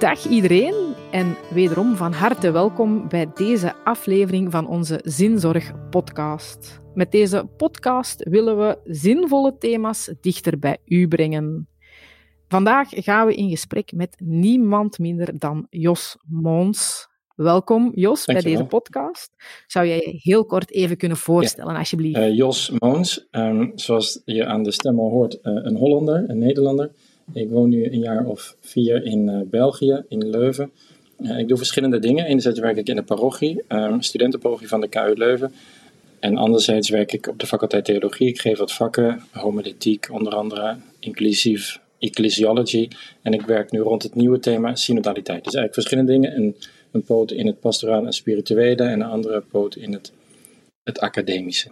[0.00, 6.80] Dag iedereen en wederom van harte welkom bij deze aflevering van onze Zinzorg podcast.
[6.94, 11.68] Met deze podcast willen we zinvolle thema's dichter bij u brengen.
[12.48, 17.08] Vandaag gaan we in gesprek met niemand minder dan Jos Moons.
[17.36, 19.30] Welkom Jos bij deze podcast.
[19.66, 22.18] Zou jij je heel kort even kunnen voorstellen, alsjeblieft?
[22.18, 26.38] Uh, Jos Moons, um, zoals je aan de stem al hoort, uh, een Hollander, een
[26.38, 26.92] Nederlander
[27.32, 30.70] ik woon nu een jaar of vier in uh, België, in Leuven.
[31.18, 32.24] Uh, ik doe verschillende dingen.
[32.24, 35.52] Enerzijds werk ik in de parochie, um, studentenparochie van de KU Leuven.
[36.20, 38.28] En anderzijds werk ik op de faculteit theologie.
[38.28, 42.88] Ik geef wat vakken, homiletiek onder andere, inclusief ecclesiology.
[43.22, 45.44] En ik werk nu rond het nieuwe thema synodaliteit.
[45.44, 46.36] Dus eigenlijk verschillende dingen.
[46.36, 46.56] Een,
[46.90, 50.12] een poot in het pastoraal en spirituele en een andere poot in het,
[50.82, 51.68] het academische.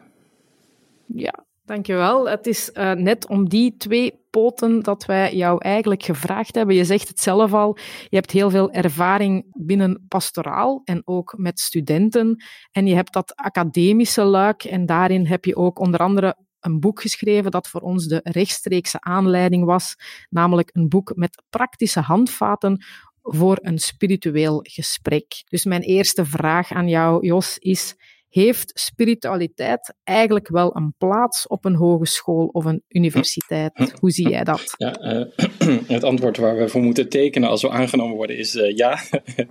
[1.07, 2.29] Ja, Dankjewel.
[2.29, 6.75] Het is uh, net om die twee poten dat wij jou eigenlijk gevraagd hebben.
[6.75, 7.77] Je zegt het zelf al,
[8.09, 12.45] je hebt heel veel ervaring binnen pastoraal en ook met studenten.
[12.71, 17.01] En je hebt dat academische luik en daarin heb je ook onder andere een boek
[17.01, 19.95] geschreven dat voor ons de rechtstreekse aanleiding was,
[20.29, 22.85] namelijk een boek met praktische handvaten
[23.23, 25.43] voor een spiritueel gesprek.
[25.49, 27.97] Dus mijn eerste vraag aan jou, Jos, is
[28.29, 33.93] heeft spiritualiteit eigenlijk wel een plaats op een hogeschool of een universiteit?
[34.01, 34.75] Hoe zie jij dat?
[34.77, 38.77] Ja, uh, het antwoord waar we voor moeten tekenen als we aangenomen worden is uh,
[38.77, 38.99] ja.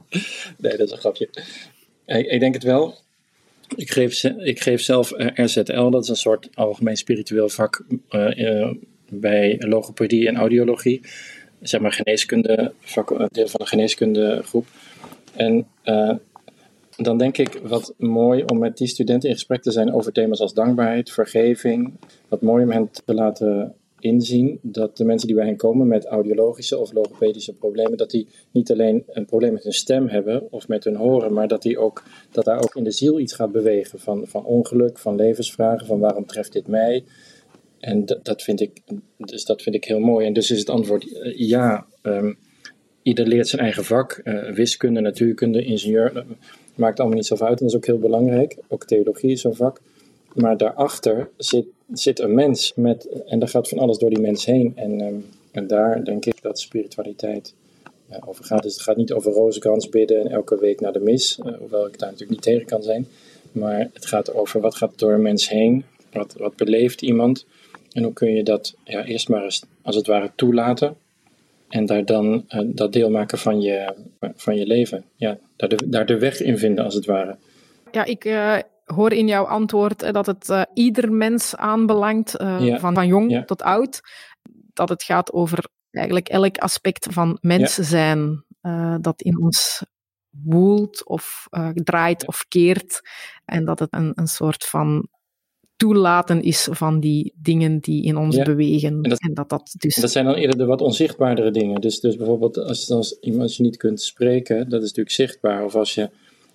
[0.58, 1.30] nee, dat is een grapje.
[2.05, 2.95] Ik, ik denk het wel.
[3.75, 7.86] Ik geef, ik geef zelf eh, RZL, dat is een soort algemeen spiritueel vak
[9.09, 11.02] bij logopedie en audiologie.
[11.61, 14.66] Zeg maar geneeskunde, vak, deel van de geneeskundegroep.
[15.36, 15.67] En
[16.97, 20.39] dan denk ik wat mooi om met die studenten in gesprek te zijn over thema's
[20.39, 21.93] als dankbaarheid, vergeving.
[22.27, 26.05] Wat mooi om hen te laten inzien dat de mensen die bij hen komen met
[26.05, 30.67] audiologische of logopedische problemen, dat die niet alleen een probleem met hun stem hebben of
[30.67, 33.52] met hun horen, maar dat, die ook, dat daar ook in de ziel iets gaat
[33.52, 37.03] bewegen van, van ongeluk, van levensvragen, van waarom treft dit mij?
[37.80, 38.81] En dat, vind ik,
[39.17, 40.25] dus dat vind ik heel mooi.
[40.25, 41.86] En dus is het antwoord eh, ja.
[42.03, 42.37] Um,
[43.02, 46.25] ieder leert zijn eigen vak, uh, wiskunde, natuurkunde, ingenieur
[46.77, 48.58] maakt allemaal niet zoveel uit en dat is ook heel belangrijk.
[48.67, 49.82] Ook theologie is zo'n vak.
[50.33, 54.45] Maar daarachter zit, zit een mens met, en daar gaat van alles door die mens
[54.45, 54.71] heen.
[54.76, 57.54] En, um, en daar denk ik dat spiritualiteit
[58.26, 58.64] over gaat.
[58.64, 61.87] Dus het gaat niet over rozenkrans bidden en elke week naar de mis, uh, hoewel
[61.87, 63.08] ik daar natuurlijk niet tegen kan zijn.
[63.52, 67.45] Maar het gaat over wat gaat door een mens heen, wat, wat beleeft iemand.
[67.92, 70.95] En hoe kun je dat ja, eerst maar eens als het ware toelaten.
[71.67, 73.95] En daar dan uh, dat deel maken van je,
[74.36, 75.05] van je leven.
[75.16, 77.38] Ja, daar, de, daar de weg in vinden, als het ware.
[77.92, 82.80] Ja, ik uh, hoor in jouw antwoord dat het uh, ieder mens aanbelangt, ja.
[82.80, 83.44] van, van jong ja.
[83.44, 84.02] tot oud.
[84.73, 87.84] Dat het gaat over eigenlijk elk aspect van mens ja.
[87.84, 88.45] zijn
[89.02, 89.86] dat in ons
[90.30, 93.02] woelt of draait of keert.
[93.45, 95.10] En dat het een, een soort van
[95.77, 98.89] toelaten is van die dingen die in ons bewegen.
[98.89, 99.95] En dat, en dat, dat, dus...
[99.95, 101.82] dat zijn dan eerder de wat onzichtbaardere dingen.
[101.82, 105.64] Dus, dus bijvoorbeeld als, als, als je niet kunt spreken, dat is natuurlijk zichtbaar.
[105.64, 106.10] Of als je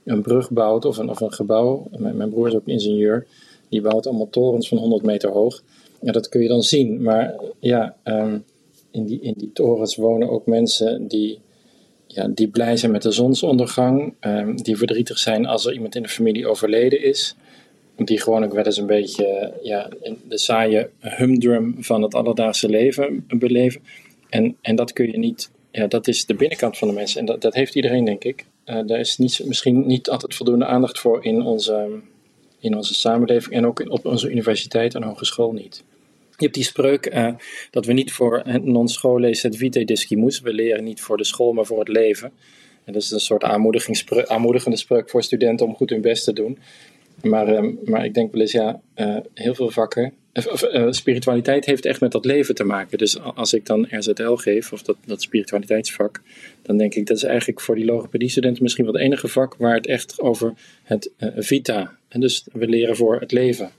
[0.05, 1.88] een brug bouwt of een, of een gebouw.
[1.97, 3.27] Mijn, mijn broer is ook ingenieur.
[3.69, 5.62] Die bouwt allemaal torens van 100 meter hoog.
[6.00, 7.03] Ja, dat kun je dan zien.
[7.03, 8.44] Maar ja, um,
[8.91, 11.38] in, die, in die torens wonen ook mensen die,
[12.06, 14.15] ja, die blij zijn met de zonsondergang.
[14.21, 17.37] Um, die verdrietig zijn als er iemand in de familie overleden is
[18.06, 19.88] die gewoon ook wel eens een beetje ja,
[20.28, 23.82] de saaie humdrum van het alledaagse leven beleven.
[24.28, 27.20] En, en dat kun je niet, ja, dat is de binnenkant van de mensen.
[27.20, 28.44] En dat, dat heeft iedereen, denk ik.
[28.66, 32.00] Uh, daar is niet, misschien niet altijd voldoende aandacht voor in onze,
[32.58, 35.84] in onze samenleving en ook op onze universiteit en hogeschool niet.
[36.30, 37.28] Je hebt die spreuk uh,
[37.70, 41.52] dat we niet voor non schole het vitae discimus, we leren niet voor de school,
[41.52, 42.32] maar voor het leven.
[42.84, 43.44] En dat is een soort
[44.28, 46.58] aanmoedigende spreuk voor studenten om goed hun best te doen.
[47.23, 50.12] Maar, ehm, maar ik denk wel eens, ja, uh, heel veel vakken.
[50.32, 52.99] Uh, spiritualiteit heeft echt met dat leven te maken.
[52.99, 56.20] Dus als ik dan RZL geef, of dat, dat spiritualiteitsvak,
[56.62, 59.75] dan denk ik dat is eigenlijk voor die logopedie-studenten misschien wel het enige vak waar
[59.75, 61.97] het echt over het uh, vita.
[62.09, 63.70] En dus we leren voor het leven.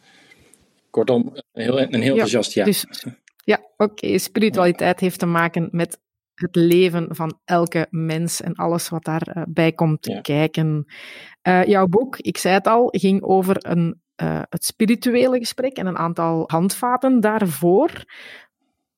[0.89, 2.65] Kortom, een heel, een heel enthousiast ja.
[2.65, 2.85] Dus,
[3.43, 3.83] ja, oké.
[3.83, 4.17] Okay.
[4.17, 5.97] Spiritualiteit heeft te maken met
[6.35, 10.21] het leven van elke mens en alles wat daarbij komt ja.
[10.21, 10.85] kijken.
[11.47, 15.85] Uh, jouw boek, ik zei het al, ging over een, uh, het spirituele gesprek en
[15.85, 18.03] een aantal handvaten daarvoor.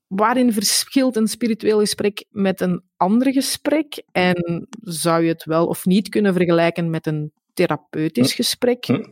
[0.08, 4.04] Waarin verschilt een spiritueel gesprek met een ander gesprek?
[4.12, 8.36] En zou je het wel of niet kunnen vergelijken met een therapeutisch hm.
[8.36, 8.86] gesprek?
[8.86, 9.04] Hm.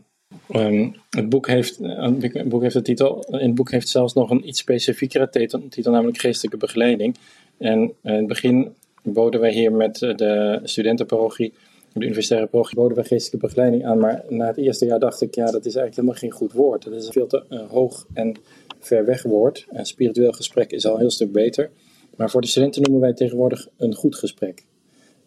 [0.55, 4.29] Um, het, boek heeft, het boek heeft de titel, in het boek heeft zelfs nog
[4.29, 7.15] een iets specifiekere titel, titel namelijk geestelijke begeleiding.
[7.63, 8.73] En in het begin
[9.03, 11.53] boden wij hier met de studentenparochie,
[11.93, 13.97] de universitaire parochie, boden wij geestelijke begeleiding aan.
[13.97, 16.83] Maar na het eerste jaar dacht ik, ja, dat is eigenlijk helemaal geen goed woord.
[16.83, 18.35] Dat is een veel te hoog en
[18.79, 19.65] ver weg woord.
[19.69, 21.71] Een spiritueel gesprek is al een heel stuk beter.
[22.15, 24.65] Maar voor de studenten noemen wij tegenwoordig een goed gesprek.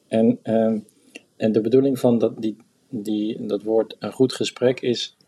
[0.08, 0.78] En, ehm,
[1.36, 2.56] en de bedoeling van dat, die,
[2.88, 5.25] die, dat woord een goed gesprek is eh,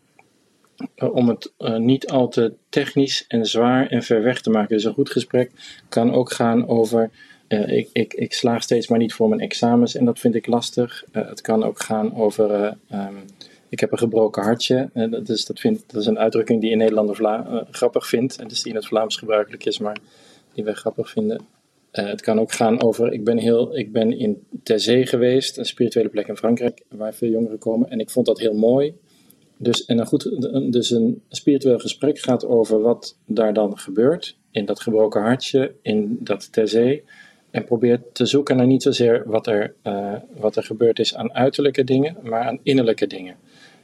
[0.95, 4.75] om het uh, niet al te technisch en zwaar en ver weg te maken.
[4.75, 5.51] Dus een goed gesprek
[5.89, 7.09] kan ook gaan over.
[7.47, 10.47] Uh, ik, ik, ik slaag steeds maar niet voor mijn examens en dat vind ik
[10.47, 11.05] lastig.
[11.11, 12.77] het kan ook gaan over.
[12.91, 13.25] Um,
[13.69, 14.89] ik heb een gebroken hartje.
[14.93, 17.17] dat, is, dat, vind, dat is een uitdrukking die in Nederland
[17.71, 18.37] grappig vindt.
[18.39, 19.97] En dus die in het Vlaams gebruikelijk is, maar
[20.53, 21.41] die wij grappig vinden.
[21.91, 23.13] het kan ook gaan over.
[23.13, 27.29] Ik ben, heel, ik ben in Terzee geweest, een spirituele plek in Frankrijk, waar veel
[27.29, 27.89] jongeren komen.
[27.89, 28.93] En ik vond dat heel mooi.
[29.61, 30.23] Dus, en een goed,
[30.71, 36.17] dus een spiritueel gesprek gaat over wat daar dan gebeurt in dat gebroken hartje, in
[36.19, 37.03] dat terzee.
[37.51, 41.33] En probeert te zoeken naar niet zozeer wat er, uh, wat er gebeurd is aan
[41.33, 43.35] uiterlijke dingen, maar aan innerlijke dingen.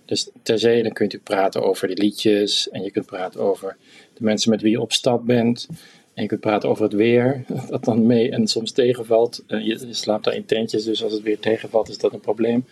[0.05, 3.77] Dus terzee, dan kun je praten over de liedjes en je kunt praten over
[4.13, 5.67] de mensen met wie je op stap bent.
[6.13, 9.43] En je kunt praten over het weer, dat dan mee en soms tegenvalt.
[9.47, 12.19] Uh, je, je slaapt daar in tentjes, dus als het weer tegenvalt is dat een
[12.19, 12.65] probleem.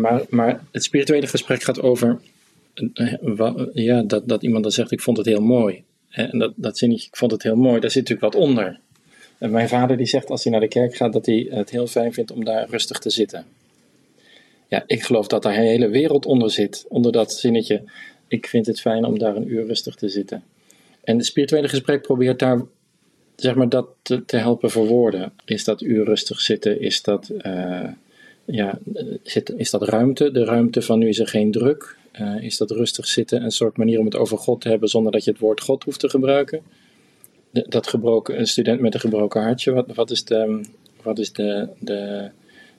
[0.00, 2.20] Maar, maar het spirituele gesprek gaat over
[2.74, 3.14] eh,
[3.72, 5.82] ja, dat, dat iemand dan zegt: Ik vond het heel mooi.
[6.10, 8.80] En dat, dat zinnetje, ik vond het heel mooi, daar zit natuurlijk wat onder.
[9.38, 11.86] En mijn vader die zegt als hij naar de kerk gaat dat hij het heel
[11.86, 13.44] fijn vindt om daar rustig te zitten.
[14.68, 17.82] Ja, ik geloof dat daar een hele wereld onder zit, onder dat zinnetje.
[18.28, 20.42] Ik vind het fijn om daar een uur rustig te zitten.
[21.04, 22.62] En het spirituele gesprek probeert daar,
[23.36, 25.32] zeg maar, dat te, helpen verwoorden.
[25.44, 26.80] Is dat uur rustig zitten?
[26.80, 27.30] Is dat
[28.46, 28.78] ja,
[29.22, 30.30] zit, is dat ruimte?
[30.30, 31.96] De ruimte van nu is er geen druk.
[32.20, 35.12] Uh, is dat rustig zitten, een soort manier om het over God te hebben zonder
[35.12, 36.62] dat je het woord God hoeft te gebruiken?
[37.50, 40.60] Dat gebroken, een student met een gebroken hartje, wat, wat is, de,
[41.02, 42.30] wat is de, de,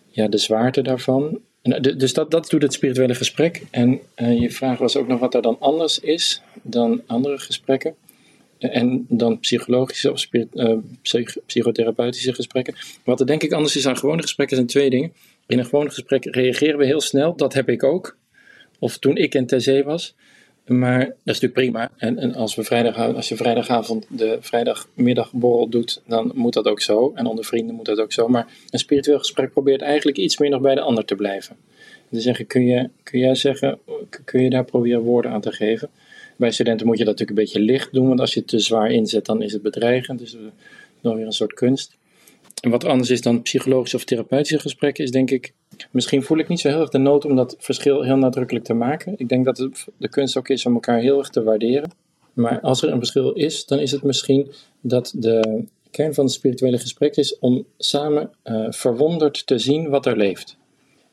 [0.07, 1.39] ja, de zwaarte daarvan?
[1.61, 3.63] De, dus dat, dat doet het spirituele gesprek.
[3.71, 7.95] En uh, je vraag was ook nog wat er dan anders is dan andere gesprekken.
[8.59, 10.27] En dan psychologische of
[11.45, 12.75] psychotherapeutische gesprekken.
[13.03, 15.11] Wat er denk ik anders is aan gewone gesprekken zijn twee dingen
[15.47, 17.35] in een gewoon gesprek reageren we heel snel.
[17.35, 18.17] Dat heb ik ook.
[18.79, 20.15] Of toen ik in Terzee was.
[20.65, 21.91] Maar dat is natuurlijk prima.
[21.97, 26.81] En, en als, we vrijdag, als je vrijdagavond de vrijdagmiddagborrel doet, dan moet dat ook
[26.81, 27.11] zo.
[27.15, 28.27] En onder vrienden moet dat ook zo.
[28.27, 31.55] Maar een spiritueel gesprek probeert eigenlijk iets meer nog bij de ander te blijven.
[32.09, 33.79] En te zeggen, kun, je, kun jij zeggen,
[34.25, 35.89] kun je daar proberen woorden aan te geven?
[36.35, 38.59] Bij studenten moet je dat natuurlijk een beetje licht doen, want als je het te
[38.59, 40.19] zwaar inzet, dan is het bedreigend.
[40.19, 40.37] Dus
[41.01, 41.95] nog weer een soort kunst.
[42.65, 45.53] En wat anders is dan psychologische of therapeutische gesprekken, is denk ik,
[45.91, 48.73] misschien voel ik niet zo heel erg de nood om dat verschil heel nadrukkelijk te
[48.73, 49.13] maken.
[49.17, 51.91] Ik denk dat het de kunst ook is om elkaar heel erg te waarderen.
[52.33, 54.51] Maar als er een verschil is, dan is het misschien
[54.81, 60.05] dat de kern van het spirituele gesprek is om samen uh, verwonderd te zien wat
[60.05, 60.57] er leeft.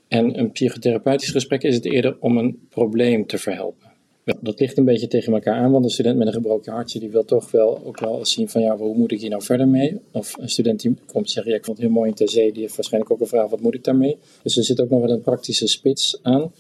[0.08, 3.91] En een psychotherapeutisch gesprek is het eerder om een probleem te verhelpen
[4.24, 7.10] dat ligt een beetje tegen elkaar aan, want een student met een gebroken hartje die
[7.10, 9.98] wil toch wel ook wel zien van ja, hoe moet ik hier nou verder mee?
[10.12, 12.62] Of een student die komt zeggen, ja, ik vond het heel mooi in TC, die
[12.62, 14.16] heeft waarschijnlijk ook een vraag, wat moet ik daarmee?
[14.42, 16.52] Dus er zit ook nog wel een praktische spits aan.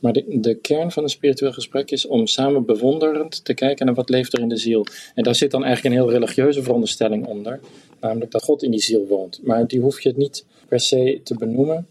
[0.00, 3.94] Maar de, de kern van een spiritueel gesprek is om samen bewonderend te kijken naar
[3.94, 4.86] wat leeft er in de ziel.
[5.14, 7.60] En daar zit dan eigenlijk een heel religieuze veronderstelling onder,
[8.00, 9.40] namelijk dat God in die ziel woont.
[9.42, 11.86] Maar die hoef je het niet per se te benoemen.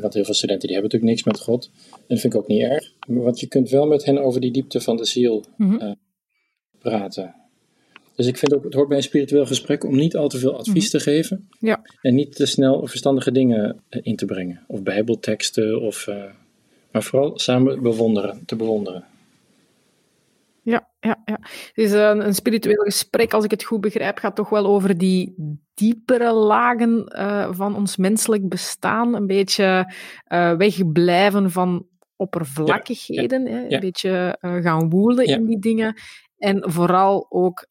[0.00, 1.70] Want heel veel studenten die hebben natuurlijk niks met God.
[1.90, 2.91] En dat vind ik ook niet erg.
[3.06, 5.92] Want je kunt wel met hen over die diepte van de ziel uh,
[6.78, 7.34] praten.
[8.14, 10.56] Dus ik vind ook, het hoort bij een spiritueel gesprek om niet al te veel
[10.56, 10.88] advies mm -hmm.
[10.88, 11.48] te geven.
[11.58, 11.82] Ja.
[12.00, 14.64] En niet te snel verstandige dingen eh, in te brengen.
[14.66, 15.80] Of bijbelteksten.
[15.80, 16.24] Of, uh,
[16.92, 19.04] maar vooral samen bewonderen, te bewonderen.
[20.62, 21.40] Ja, ja, ja.
[21.74, 25.34] Dus een, een spiritueel gesprek, als ik het goed begrijp, gaat toch wel over die
[25.74, 29.14] diepere lagen uh, van ons menselijk bestaan.
[29.14, 29.92] Een beetje
[30.28, 31.86] uh, wegblijven van
[32.22, 33.44] oppervlakkigheden.
[33.44, 33.74] Ja, ja, ja.
[33.74, 35.94] Een beetje uh, gaan woelen in die dingen.
[36.38, 37.66] En vooral ook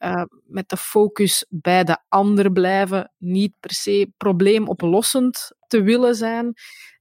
[0.46, 3.12] met de focus bij de ander blijven.
[3.18, 6.54] Niet per se probleemoplossend te willen zijn.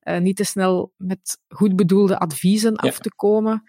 [0.05, 3.63] Uh, niet te snel met goed bedoelde adviezen af te komen,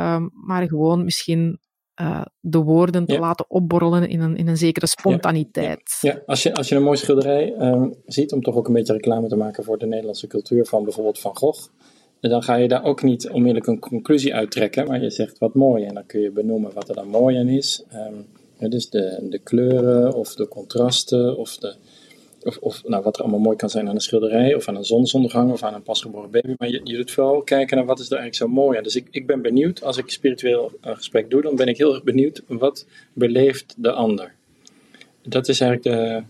[0.00, 1.60] um, maar gewoon misschien
[2.00, 3.20] uh, de woorden te ja.
[3.20, 5.98] laten opborrelen in een, in een zekere spontaniteit.
[6.00, 6.22] Ja, ja.
[6.26, 9.28] Als, je, als je een mooie schilderij um, ziet, om toch ook een beetje reclame
[9.28, 11.68] te maken voor de Nederlandse cultuur van bijvoorbeeld Van Gogh,
[12.28, 15.84] dan ga je daar ook niet onmiddellijk een conclusie uittrekken, maar je zegt wat mooi
[15.84, 17.84] en dan kun je benoemen wat er dan mooi aan is.
[17.94, 18.26] Um,
[18.70, 21.74] dus de, de kleuren of de contrasten of de,
[22.42, 24.84] of, of nou, wat er allemaal mooi kan zijn aan een schilderij, of aan een
[24.84, 26.54] zonsondergang, of aan een pasgeboren baby.
[26.58, 28.82] Maar je, je doet vooral kijken naar wat is er eigenlijk zo mooi aan.
[28.82, 31.94] Dus ik, ik ben benieuwd, als ik spiritueel een gesprek doe, dan ben ik heel
[31.94, 34.34] erg benieuwd, wat beleeft de ander?
[35.22, 36.22] Dat is eigenlijk de,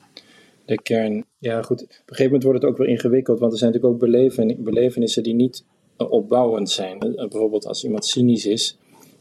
[0.65, 1.83] de kern Ja, goed.
[1.83, 4.63] Op een gegeven moment wordt het ook weer ingewikkeld, want er zijn natuurlijk ook beleven,
[4.65, 5.65] belevenissen die niet
[5.97, 6.99] opbouwend zijn.
[6.99, 8.77] Bijvoorbeeld als iemand cynisch is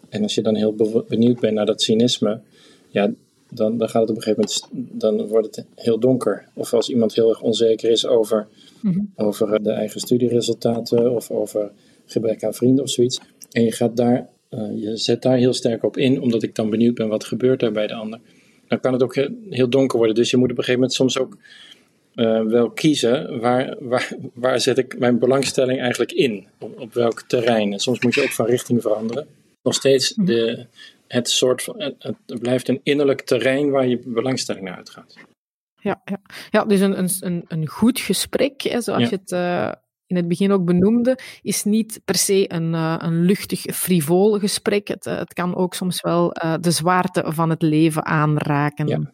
[0.09, 0.75] en als je dan heel
[1.07, 2.41] benieuwd bent naar dat cynisme,
[2.89, 3.13] ja,
[3.49, 6.47] dan, dan gaat het op een gegeven moment, dan wordt het heel donker.
[6.53, 8.47] Of als iemand heel erg onzeker is over,
[8.81, 8.99] mhm.
[9.15, 11.71] over de eigen studieresultaten of over
[12.05, 13.19] gebrek aan vrienden of zoiets.
[13.51, 16.69] En je gaat daar, uh, je zet daar heel sterk op in, omdat ik dan
[16.69, 18.19] benieuwd ben wat gebeurt er bij de ander.
[18.67, 19.15] Dan kan het ook
[19.49, 20.15] heel donker worden.
[20.15, 21.37] Dus je moet op een gegeven moment soms ook
[22.15, 26.47] uh, wel kiezen waar, waar, waar zet ik mijn belangstelling eigenlijk in?
[26.59, 27.73] Op, op welk terrein?
[27.73, 29.27] En soms moet je ook van richting veranderen.
[29.61, 30.25] Nog steeds mhm.
[30.25, 30.65] de,
[31.07, 35.15] het soort van, het, blijft een innerlijk terrein waar je belangstelling naar uitgaat.
[35.75, 36.21] Ja, ja.
[36.49, 39.71] ja dus een, een, een goed gesprek, hè, zoals je het uh,
[40.05, 44.87] in het begin ook benoemde, is niet per se een, uh, een luchtig, frivol gesprek.
[44.87, 48.87] Het, het kan ook soms wel uh, de zwaarte van het leven aanraken.
[48.87, 49.13] Ja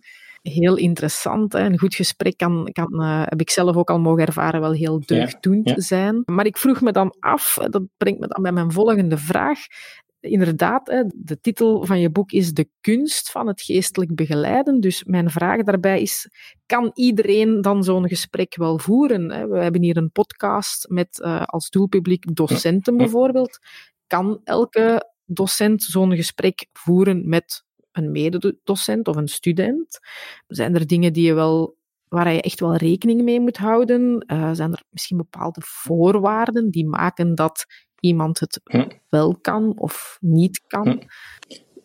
[0.50, 1.54] heel interessant.
[1.54, 1.60] Hè.
[1.60, 5.02] Een goed gesprek kan, kan uh, heb ik zelf ook al mogen ervaren, wel heel
[5.06, 6.24] deugddoend zijn.
[6.26, 9.60] Maar ik vroeg me dan af, dat brengt me dan bij mijn volgende vraag.
[10.20, 14.80] Inderdaad, hè, de titel van je boek is De kunst van het geestelijk begeleiden.
[14.80, 16.30] Dus mijn vraag daarbij is:
[16.66, 19.50] kan iedereen dan zo'n gesprek wel voeren?
[19.50, 23.60] We hebben hier een podcast met uh, als doelpubliek docenten bijvoorbeeld.
[24.08, 30.00] Kan elke docent zo'n gesprek voeren met een mededocent of een student?
[30.48, 31.76] Zijn er dingen die je wel,
[32.08, 34.26] waar je echt wel rekening mee moet houden?
[34.32, 37.66] Uh, zijn er misschien bepaalde voorwaarden die maken dat
[38.00, 38.88] iemand het hm.
[39.10, 40.88] wel kan of niet kan?
[40.88, 40.98] Hm.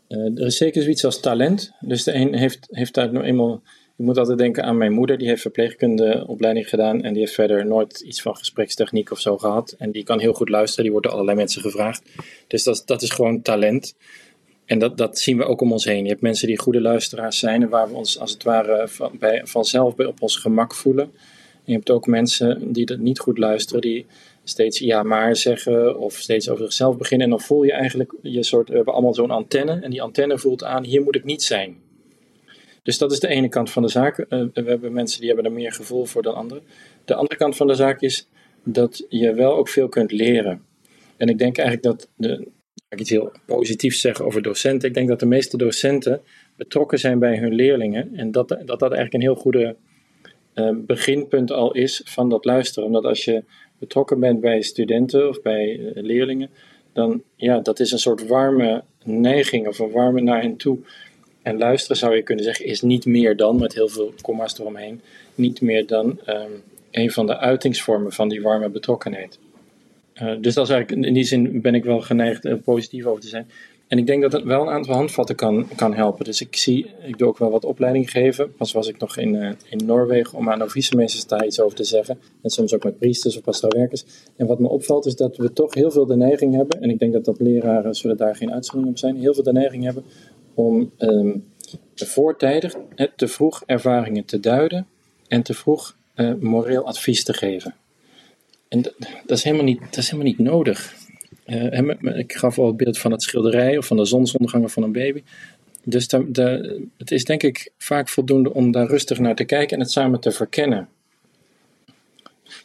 [0.09, 1.73] Uh, er is zeker zoiets als talent.
[1.81, 3.63] Dus de een heeft, heeft daar nou eenmaal.
[3.97, 7.67] Je moet altijd denken aan mijn moeder, die heeft verpleegkundeopleiding gedaan en die heeft verder
[7.67, 9.75] nooit iets van gesprekstechniek of zo gehad.
[9.79, 12.03] En die kan heel goed luisteren, die wordt door allerlei mensen gevraagd.
[12.47, 13.95] Dus dat, dat is gewoon talent.
[14.65, 16.03] En dat, dat zien we ook om ons heen.
[16.03, 19.13] Je hebt mensen die goede luisteraars zijn en waar we ons als het ware van,
[19.19, 21.05] bij, vanzelf bij op ons gemak voelen.
[21.05, 24.07] En je hebt ook mensen die dat niet goed luisteren, die
[24.45, 27.27] steeds ja maar zeggen of steeds over zichzelf beginnen.
[27.27, 30.39] En dan voel je eigenlijk, je soort, we hebben allemaal zo'n antenne en die antenne
[30.39, 31.77] voelt aan, hier moet ik niet zijn.
[32.83, 34.19] Dus dat is de ene kant van de zaak.
[34.19, 36.63] Uh, we hebben mensen die hebben er meer gevoel voor dan anderen.
[37.05, 38.29] De andere kant van de zaak is
[38.65, 40.63] dat je wel ook veel kunt leren.
[41.17, 42.49] En ik denk eigenlijk dat de,
[42.95, 44.89] ik iets heel positiefs zeggen over docenten.
[44.89, 46.21] Ik denk dat de meeste docenten
[46.57, 48.11] betrokken zijn bij hun leerlingen.
[48.17, 49.77] En dat dat, dat eigenlijk een heel goede
[50.55, 52.87] uh, beginpunt al is van dat luisteren.
[52.87, 53.45] Omdat als je
[53.79, 56.51] betrokken bent bij studenten of bij uh, leerlingen,
[56.93, 60.79] dan ja, dat is een soort warme neiging of een warme naar hen toe.
[61.43, 65.01] En luisteren zou je kunnen zeggen is niet meer dan, met heel veel comma's eromheen,
[65.35, 69.39] niet meer dan um, een van de uitingsvormen van die warme betrokkenheid.
[70.23, 73.21] Uh, dus dat is eigenlijk, in die zin ben ik wel geneigd er positief over
[73.21, 73.47] te zijn.
[73.89, 76.25] En ik denk dat het wel een aantal handvatten kan, kan helpen.
[76.25, 78.55] Dus ik zie, ik doe ook wel wat opleiding geven.
[78.55, 81.85] Pas was ik nog in, uh, in Noorwegen om aan novicemeesters daar iets over te
[81.85, 82.19] zeggen.
[82.43, 84.05] En soms ook met priesters of pastorwerkers.
[84.37, 86.83] En wat me opvalt is dat we toch heel veel de neiging hebben.
[86.83, 89.17] En ik denk dat dat leraren zullen daar geen uitzondering op zijn.
[89.17, 90.05] Heel veel de neiging hebben
[90.55, 91.45] om um,
[91.95, 92.75] voortijdig
[93.17, 94.87] te vroeg ervaringen te duiden.
[95.29, 95.97] En te vroeg
[96.41, 97.75] moreel advies te geven.
[98.69, 98.83] En
[99.27, 100.95] dat, is helemaal niet, dat is helemaal niet nodig.
[101.47, 104.93] Uh, ik gaf al het beeld van het schilderij of van de zonsondergang van een
[104.93, 105.23] baby.
[105.85, 109.83] Dus de, het is denk ik vaak voldoende om daar rustig naar te kijken en
[109.83, 110.89] het samen te verkennen.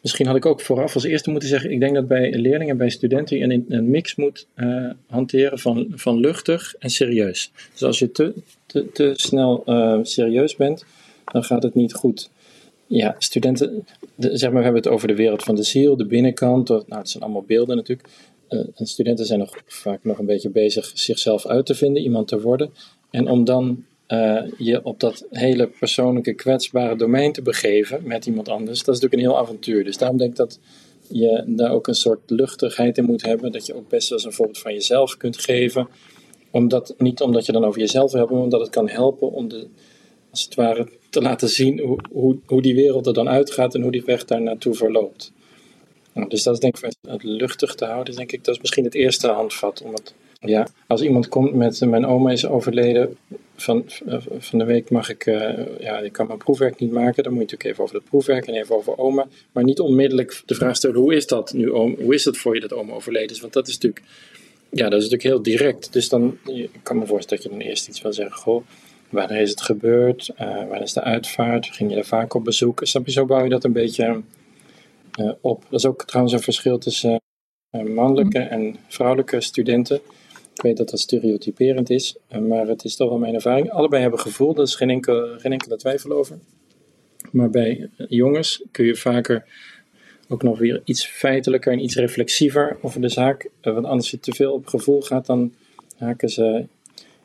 [0.01, 2.89] Misschien had ik ook vooraf als eerste moeten zeggen: ik denk dat bij leerlingen, bij
[2.89, 7.51] studenten, een, een mix moet uh, hanteren van, van luchtig en serieus.
[7.72, 8.34] Dus als je te,
[8.65, 10.86] te, te snel uh, serieus bent,
[11.32, 12.29] dan gaat het niet goed.
[12.88, 13.86] Ja, studenten,
[14.20, 16.68] zeg maar, we hebben het over de wereld van de ziel, de binnenkant.
[16.68, 18.10] nou, het zijn allemaal beelden natuurlijk.
[18.50, 22.42] En studenten zijn nog vaak nog een beetje bezig zichzelf uit te vinden, iemand te
[22.42, 22.70] worden.
[23.10, 28.50] En om dan uh, je op dat hele persoonlijke, kwetsbare domein te begeven met iemand
[28.50, 29.84] anders, dat is natuurlijk een heel avontuur.
[29.84, 30.60] Dus daarom denk ik dat
[31.08, 33.52] je daar ook een soort luchtigheid in moet hebben.
[33.52, 35.88] Dat je ook best wel eens een voorbeeld van jezelf kunt geven.
[36.52, 39.68] Omdat, niet omdat je dan over jezelf hebt, maar omdat het kan helpen om de,
[40.43, 43.91] het ware te laten zien hoe, hoe, hoe die wereld er dan uitgaat en hoe
[43.91, 45.31] die weg daar naartoe verloopt.
[46.13, 48.84] Nou, dus dat is denk ik het luchtig te houden, denk ik, dat is misschien
[48.84, 49.81] het eerste handvat.
[49.81, 53.17] Om het, ja, als iemand komt met mijn oma is overleden,
[53.55, 53.84] van,
[54.38, 57.41] van de week mag ik, uh, ja, ik kan mijn proefwerk niet maken, dan moet
[57.41, 60.75] je natuurlijk even over het proefwerk en even over oma, maar niet onmiddellijk de vraag
[60.75, 63.41] stellen, hoe is dat nu, oom, hoe is het voor je dat oma overleden is?
[63.41, 64.05] Want dat is natuurlijk,
[64.69, 65.93] ja, dat is natuurlijk heel direct.
[65.93, 68.63] Dus dan, ik kan me voorstellen dat je dan eerst iets wil zeggen, goh,
[69.10, 70.32] Wanneer is het gebeurd?
[70.42, 71.68] Uh, wanneer is de uitvaart?
[71.68, 72.80] Ging je er vaak op bezoek?
[72.84, 74.22] Snap je, zo bouw je dat een beetje
[75.20, 75.66] uh, op.
[75.70, 77.22] Dat is ook trouwens een verschil tussen
[77.72, 80.01] uh, mannelijke en vrouwelijke studenten.
[80.54, 82.16] Ik weet dat dat stereotyperend is,
[82.48, 83.72] maar het is toch wel mijn ervaring.
[83.72, 86.39] Allebei hebben gevoel, daar is geen enkele, geen enkele twijfel over.
[87.32, 89.46] Maar bij jongens kun je vaker
[90.28, 93.50] ook nog weer iets feitelijker en iets reflexiever over de zaak.
[93.62, 95.54] Want anders je te veel op gevoel gaat, dan
[95.98, 96.68] haken ze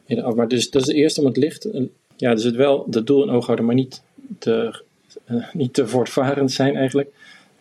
[0.06, 0.34] af.
[0.34, 1.68] Maar dus dat is het eerste om het licht.
[2.16, 4.02] Ja, dus het wel de doel in oog houden, maar niet
[4.38, 4.82] te,
[5.30, 7.10] uh, niet te voortvarend zijn eigenlijk.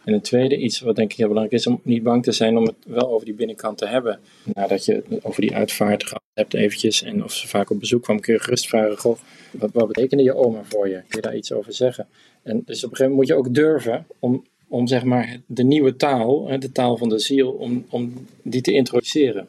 [0.04, 2.58] En het tweede, iets wat denk ik heel belangrijk is, om niet bang te zijn
[2.58, 4.20] om het wel over die binnenkant te hebben.
[4.54, 8.20] Nadat je over die uitvaart gehad hebt eventjes en of ze vaak op bezoek kwam,
[8.20, 9.18] kun je gerust vragen, goh,
[9.52, 10.96] wat, wat betekende je oma voor je?
[10.96, 12.08] Kun je daar iets over zeggen?
[12.42, 15.64] En dus op een gegeven moment moet je ook durven om, om zeg maar de
[15.64, 19.48] nieuwe taal, de taal van de ziel, om, om die te introduceren.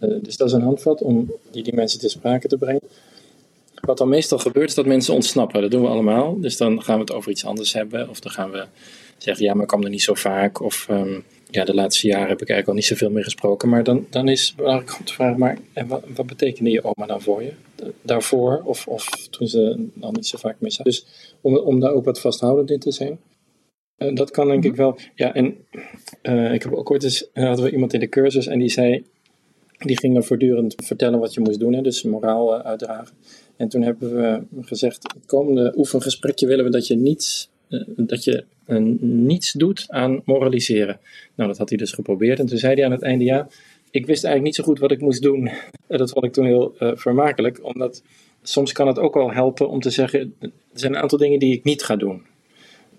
[0.00, 2.82] Uh, dus dat is een handvat om die, mensen te sprake te brengen.
[3.80, 5.60] Wat dan meestal gebeurt is dat mensen ontsnappen.
[5.60, 6.40] Dat doen we allemaal.
[6.40, 8.08] Dus dan gaan we het over iets anders hebben.
[8.08, 8.64] Of dan gaan we
[9.18, 10.60] zeggen, ja, maar ik kwam er niet zo vaak.
[10.60, 13.68] Of um, ja, de laatste jaren heb ik eigenlijk al niet zoveel meer gesproken.
[13.68, 17.06] Maar dan, dan is belangrijk om te vragen, maar en wat, wat betekende je oma
[17.06, 17.52] dan voor je?
[18.02, 20.84] Daarvoor of, of toen ze dan niet zo vaak meer zag.
[20.84, 21.06] Dus
[21.40, 23.18] om, om daar ook wat vasthoudend in te zijn.
[23.98, 24.98] Uh, dat kan denk ik wel.
[25.14, 25.56] Ja, en
[26.22, 29.04] uh, ik heb ook ooit eens, hadden we iemand in de cursus en die zei,
[29.86, 33.14] die ging dan voortdurend vertellen wat je moest doen, hè, dus moraal uh, uitdragen.
[33.56, 38.24] En toen hebben we gezegd, het komende oefengesprekje willen we dat je niets, uh, dat
[38.24, 41.00] je uh, niets doet aan moraliseren.
[41.34, 42.38] Nou, dat had hij dus geprobeerd.
[42.38, 43.48] En toen zei hij aan het einde, ja,
[43.90, 45.50] ik wist eigenlijk niet zo goed wat ik moest doen.
[45.86, 48.02] En dat vond ik toen heel vermakelijk, omdat
[48.42, 51.54] soms kan het ook wel helpen om te zeggen, er zijn een aantal dingen die
[51.54, 52.22] ik niet ga doen.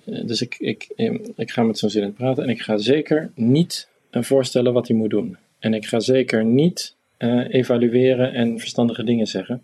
[0.04, 0.90] dus ik, ik,
[1.36, 5.10] ik ga met zo'n zin praten en ik ga zeker niet voorstellen wat hij moet
[5.10, 5.38] doen.
[5.62, 9.64] En ik ga zeker niet uh, evalueren en verstandige dingen zeggen.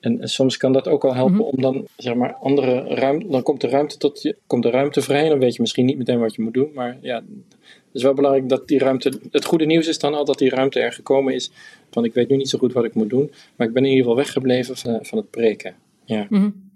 [0.00, 1.48] En, en, soms kan dat ook al helpen mm -hmm.
[1.48, 5.00] om dan, zeg maar, andere ruimte, dan komt de ruimte tot je, komt de ruimte
[5.00, 5.28] vrij.
[5.28, 6.70] Dan weet je misschien niet meteen wat je moet doen.
[6.74, 10.24] Maar ja, het is wel belangrijk dat die ruimte, het goede nieuws is dan al
[10.24, 11.50] dat die ruimte er gekomen is.
[11.90, 13.30] Want ik weet nu niet zo goed wat ik moet doen.
[13.56, 15.74] Maar ik ben in ieder geval weggebleven van, van het preken.
[16.04, 16.26] Ja.
[16.28, 16.66] Mm -hmm.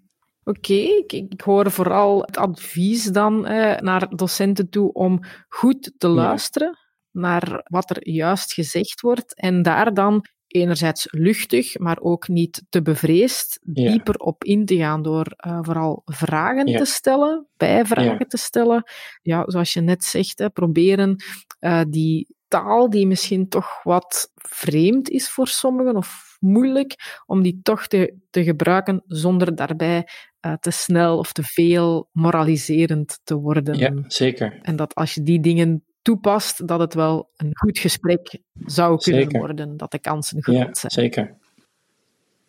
[0.45, 5.93] Oké, okay, ik, ik, hoor vooral het advies dan eh, naar docenten toe om goed
[5.99, 6.69] te luisteren.
[6.69, 6.82] Ja
[7.13, 12.83] naar wat er juist gezegd wordt en daar dan enerzijds luchtig, maar ook niet te
[12.83, 13.91] bevreesd, ja.
[13.91, 16.79] dieper op in te gaan door uh, vooral vragen ja.
[16.79, 18.27] te stellen, bijvragen ja.
[18.29, 18.83] te stellen.
[19.23, 21.25] Ja, zoals je net zegt, hè, proberen
[21.61, 27.61] uh, die taal die misschien toch wat vreemd is voor sommigen of moeilijk, om die
[27.63, 30.09] toch te, te gebruiken zonder daarbij
[30.47, 33.79] uh, te snel of te veel moraliserend te worden.
[33.79, 34.59] Ja, zeker.
[34.63, 39.23] En dat als je die dingen toepast, dat het wel een goed gesprek zou kunnen
[39.23, 39.39] zeker.
[39.39, 40.93] worden, dat de kansen groot ja, zijn.
[40.93, 41.35] Zeker.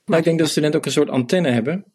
[0.06, 1.86] Maar ik denk dat studenten ook een soort antenne hebben,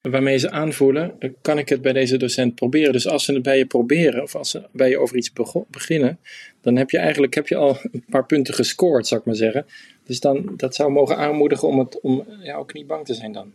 [0.00, 2.92] waarmee ze aanvoelen, kan ik het bij deze docent proberen?
[2.92, 5.32] Dus als ze het bij je proberen, of als ze bij je over iets
[5.68, 6.18] beginnen,
[6.60, 9.66] dan heb je eigenlijk heb je al een paar punten gescoord, zou ik maar zeggen.
[10.04, 13.32] Dus dan, dat zou mogen aanmoedigen om, het, om ja, ook niet bang te zijn
[13.32, 13.52] dan.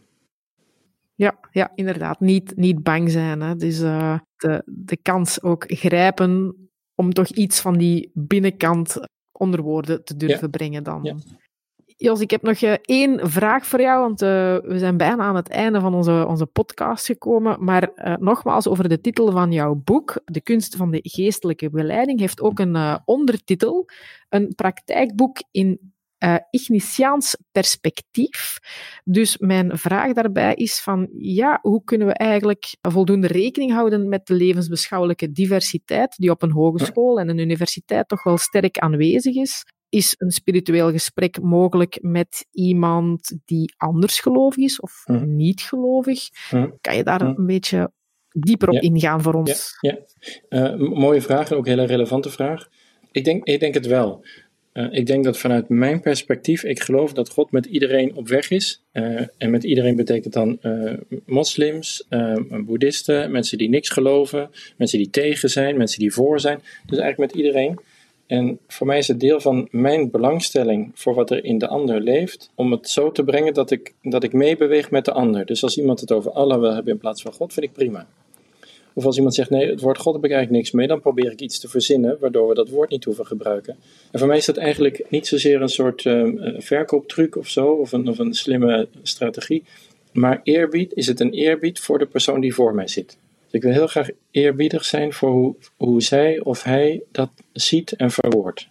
[1.15, 2.19] Ja, ja inderdaad.
[2.19, 3.41] Niet, niet bang zijn.
[3.41, 3.56] Hè.
[3.56, 6.56] Dus uh, de, de kans ook grijpen
[7.02, 9.00] om toch iets van die binnenkant
[9.32, 10.48] onder woorden te durven ja.
[10.48, 11.00] brengen dan.
[11.04, 11.16] Ja.
[11.98, 15.36] Jos, ik heb nog uh, één vraag voor jou, want uh, we zijn bijna aan
[15.36, 17.64] het einde van onze, onze podcast gekomen.
[17.64, 22.20] Maar uh, nogmaals, over de titel van jouw boek, De kunst van de geestelijke begeleiding,
[22.20, 23.90] heeft ook een ondertitel,
[24.30, 25.91] een praktijkboek in
[26.24, 28.58] uh, Ignatiaans perspectief.
[29.04, 34.26] Dus mijn vraag daarbij is van, ja, hoe kunnen we eigenlijk voldoende rekening houden met
[34.28, 39.66] de levensbeschouwelijke diversiteit die op een hogeschool en een universiteit toch wel sterk aanwezig is?
[39.90, 45.36] Is een spiritueel gesprek mogelijk met iemand die anders gelovig is of mm.
[45.36, 46.30] niet gelovig?
[46.52, 46.78] Mm.
[46.82, 47.34] Kan je daar mm.
[47.38, 47.92] een beetje
[48.30, 48.82] dieper op ja.
[48.82, 49.78] ingaan voor ons?
[49.80, 49.98] Ja,
[50.50, 50.78] ja.
[50.78, 52.68] Uh, mooie vraag, ook een hele relevante vraag.
[53.12, 54.26] Ik denk, ik denk het wel.
[54.74, 58.50] Uh, ik denk dat vanuit mijn perspectief, ik geloof dat God met iedereen op weg
[58.50, 58.82] is.
[58.94, 60.94] Uh, en met iedereen betekent dan uh,
[61.26, 62.08] moslims,
[62.66, 66.62] boeddhisten, mensen die niks geloven, mensen die tegen zijn, mensen die voor zijn.
[66.86, 67.80] Dus eigenlijk met iedereen.
[68.28, 72.02] En voor mij is het deel van mijn belangstelling voor wat er in de ander
[72.02, 75.46] leeft, om het zo te brengen dat ik, dat ik meebeweeg met de ander.
[75.46, 78.08] Dus als iemand het over Allah wil hebben in plaats van God, vind ik prima.
[78.94, 81.32] Of als iemand zegt, nee, het woord God heb ik eigenlijk niks mee, dan probeer
[81.32, 83.76] ik iets te verzinnen, waardoor we dat woord niet hoeven gebruiken.
[84.12, 87.92] En voor mij is dat eigenlijk niet zozeer een soort uh, verkooptruc of zo, of
[87.92, 89.64] een, of een slimme strategie.
[90.12, 93.18] Maar eerbied, is het een eerbied voor de persoon die voor mij zit.
[93.44, 97.92] Dus ik wil heel graag eerbiedig zijn voor hoe, hoe zij of hij dat ziet
[97.92, 98.68] en verwoordt.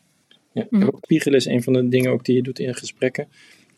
[0.52, 0.90] Ja, mm.
[1.02, 3.28] Spiegelen is een van de dingen ook die je doet in gesprekken.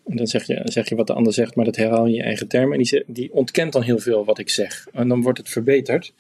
[0.07, 2.17] En dan zeg je, zeg je wat de ander zegt, maar dat herhaal je in
[2.17, 2.79] je eigen termen.
[2.79, 4.87] En die, die ontkent dan heel veel wat ik zeg.
[4.93, 6.13] En dan wordt het verbeterd.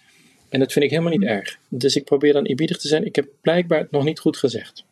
[0.52, 1.58] En dat vind ik helemaal niet erg.
[1.68, 3.04] Dus ik probeer dan eerbiedig te zijn.
[3.04, 4.84] Ik heb blijkbaar het nog niet goed gezegd.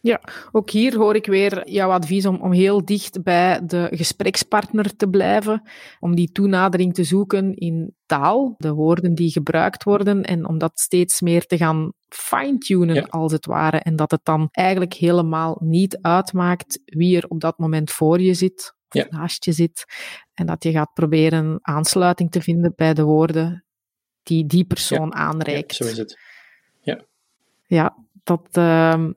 [0.00, 0.20] Ja,
[0.52, 5.08] ook hier hoor ik weer jouw advies om, om heel dicht bij de gesprekspartner te
[5.08, 5.62] blijven,
[6.00, 10.80] om die toenadering te zoeken in taal, de woorden die gebruikt worden, en om dat
[10.80, 13.78] steeds meer te gaan fine-tunen, als het ware.
[13.78, 18.34] En dat het dan eigenlijk helemaal niet uitmaakt wie er op dat moment voor je
[18.34, 19.84] zit, of naast je zit,
[20.34, 23.65] en dat je gaat proberen aansluiting te vinden bij de woorden
[24.26, 25.76] die die persoon aanreikt.
[25.76, 26.18] Ja, zo is het.
[26.80, 27.04] Ja,
[27.66, 28.48] ja dat...
[28.52, 29.08] Uh,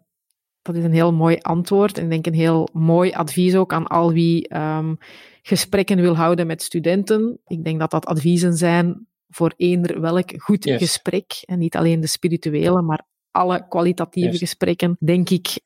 [0.61, 3.87] dat is een heel mooi antwoord en ik denk een heel mooi advies ook aan
[3.87, 4.97] al wie um,
[5.41, 7.39] gesprekken wil houden met studenten.
[7.47, 12.07] Ik denk dat dat adviezen zijn voor eender welk goed gesprek en niet alleen de
[12.07, 15.59] spirituele, maar alle kwalitatieve gesprekken, denk ik,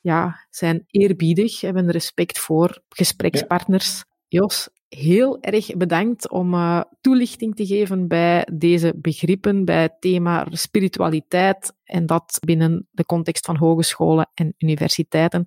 [0.00, 0.46] ja.
[0.50, 4.04] zijn eerbiedig, hebben respect voor gesprekspartners.
[4.28, 10.46] Jos, heel erg bedankt om uh, toelichting te geven bij deze begrippen, bij het thema
[10.50, 15.44] spiritualiteit en dat binnen de context van hogescholen en universiteiten.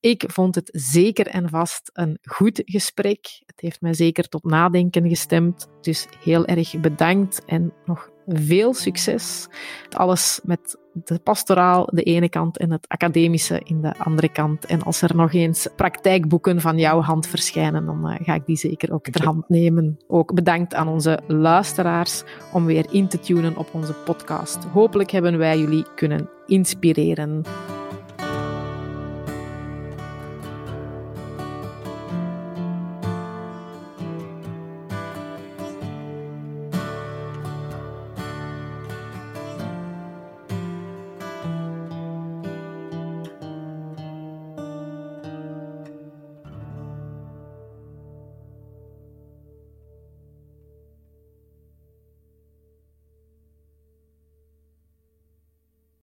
[0.00, 3.42] Ik vond het zeker en vast een goed gesprek.
[3.46, 5.68] Het heeft mij zeker tot nadenken gestemd.
[5.80, 9.48] Dus heel erg bedankt en nog veel succes.
[9.90, 14.66] Alles met de pastoraal de ene kant en het academische in de andere kant.
[14.66, 18.56] En als er nog eens praktijkboeken van jouw hand verschijnen, dan uh, ga ik die
[18.56, 19.98] zeker ook ter hand nemen.
[20.08, 24.64] Ook bedankt aan onze luisteraars om weer in te tunen op onze podcast.
[24.64, 27.42] Hopelijk hebben wij jullie kunnen inspireren.